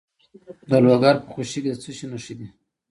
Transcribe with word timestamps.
د 0.69 0.71
لوګر 0.85 1.15
په 1.23 1.27
خوشي 1.33 1.59
کې 1.63 1.69
د 1.73 1.75
څه 1.83 1.91
شي 1.97 2.05
نښې 2.11 2.33
دي؟ 2.39 2.47